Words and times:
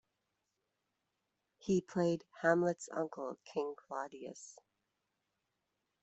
He 1.59 1.79
played 1.81 2.23
Hamlet's 2.41 2.89
uncle, 2.91 3.37
King 3.45 3.75
Claudius. 3.77 4.57